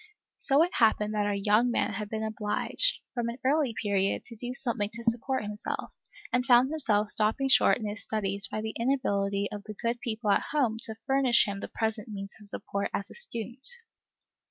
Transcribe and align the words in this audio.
So 0.39 0.63
it 0.63 0.73
happened 0.73 1.13
that 1.13 1.27
our 1.27 1.35
young 1.35 1.69
man 1.69 1.91
had 1.93 2.09
been 2.09 2.23
obliged, 2.23 2.95
from 3.13 3.29
an 3.29 3.37
early 3.45 3.75
period, 3.79 4.23
to 4.23 4.35
do 4.35 4.51
something 4.51 4.89
to 4.93 5.03
support 5.03 5.43
himself, 5.43 5.93
and 6.33 6.43
found 6.43 6.71
himself 6.71 7.11
stopped 7.11 7.39
short 7.49 7.77
in 7.77 7.85
his 7.85 8.01
studies 8.01 8.47
by 8.47 8.61
the 8.61 8.73
inability 8.79 9.47
of 9.51 9.63
the 9.65 9.75
good 9.75 9.99
people 10.01 10.31
at 10.31 10.45
home 10.53 10.77
to 10.87 10.95
furnish 11.05 11.45
him 11.47 11.59
the 11.59 11.67
present 11.67 12.07
means 12.07 12.33
of 12.39 12.47
support 12.47 12.89
as 12.95 13.11
a 13.11 13.13
student. 13.13 13.67